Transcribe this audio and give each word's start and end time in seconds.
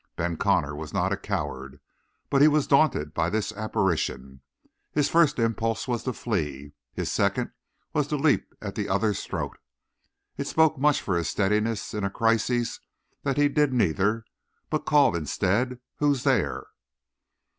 Ben 0.15 0.35
Connor 0.35 0.75
was 0.75 0.95
not 0.95 1.13
a 1.13 1.15
coward, 1.15 1.79
but 2.31 2.41
he 2.41 2.47
was 2.47 2.65
daunted 2.65 3.13
by 3.13 3.29
this 3.29 3.51
apparition. 3.51 4.41
His 4.93 5.09
first 5.09 5.37
impulse 5.37 5.87
was 5.87 6.01
to 6.05 6.13
flee; 6.13 6.73
his 6.91 7.11
second 7.11 7.51
was 7.93 8.07
to 8.07 8.15
leap 8.15 8.51
at 8.63 8.73
the 8.73 8.89
other's 8.89 9.23
throat. 9.23 9.59
It 10.37 10.47
spoke 10.47 10.79
much 10.79 11.03
for 11.03 11.15
his 11.15 11.29
steadiness 11.29 11.93
in 11.93 12.03
a 12.03 12.09
crisis 12.09 12.79
that 13.21 13.37
he 13.37 13.47
did 13.47 13.73
neither, 13.73 14.25
but 14.71 14.85
called 14.87 15.15
instead: 15.15 15.79
"Who's 15.97 16.23
there?" 16.23 16.65